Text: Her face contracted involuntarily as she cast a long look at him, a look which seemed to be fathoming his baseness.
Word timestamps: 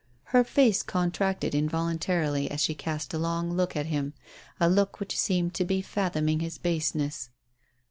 Her 0.33 0.43
face 0.43 0.81
contracted 0.81 1.53
involuntarily 1.53 2.49
as 2.49 2.59
she 2.63 2.73
cast 2.73 3.13
a 3.13 3.19
long 3.19 3.53
look 3.53 3.75
at 3.75 3.85
him, 3.85 4.15
a 4.59 4.67
look 4.67 4.99
which 4.99 5.15
seemed 5.15 5.53
to 5.53 5.63
be 5.63 5.83
fathoming 5.83 6.39
his 6.39 6.57
baseness. 6.57 7.29